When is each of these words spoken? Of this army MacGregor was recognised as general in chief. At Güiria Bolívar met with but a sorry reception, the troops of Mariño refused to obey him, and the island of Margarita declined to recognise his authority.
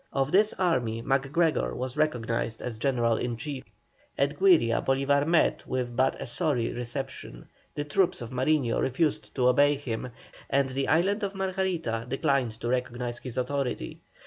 Of 0.11 0.31
this 0.31 0.51
army 0.57 1.03
MacGregor 1.03 1.75
was 1.75 1.95
recognised 1.95 2.59
as 2.59 2.79
general 2.79 3.17
in 3.17 3.37
chief. 3.37 3.63
At 4.17 4.35
Güiria 4.39 4.83
Bolívar 4.83 5.27
met 5.27 5.67
with 5.67 5.95
but 5.95 6.19
a 6.19 6.25
sorry 6.25 6.73
reception, 6.73 7.45
the 7.75 7.83
troops 7.83 8.19
of 8.19 8.31
Mariño 8.31 8.81
refused 8.81 9.35
to 9.35 9.47
obey 9.47 9.75
him, 9.75 10.09
and 10.49 10.69
the 10.69 10.87
island 10.87 11.21
of 11.21 11.35
Margarita 11.35 12.07
declined 12.09 12.59
to 12.61 12.67
recognise 12.67 13.19
his 13.19 13.37
authority. 13.37 14.01